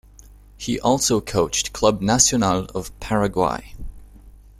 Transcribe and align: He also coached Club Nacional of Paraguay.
He 0.57 0.79
also 0.79 1.21
coached 1.21 1.73
Club 1.73 2.01
Nacional 2.01 2.65
of 2.73 2.89
Paraguay. 2.99 3.75